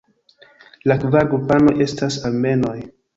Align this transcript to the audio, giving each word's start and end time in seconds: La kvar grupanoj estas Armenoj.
La 0.91 0.95
kvar 1.03 1.29
grupanoj 1.33 1.75
estas 1.87 2.17
Armenoj. 2.31 2.75